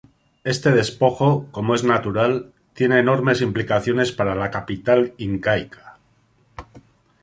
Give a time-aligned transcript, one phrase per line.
[0.43, 5.99] Este despojo, como es natural, tiene enormes implicaciones para la capital incaica.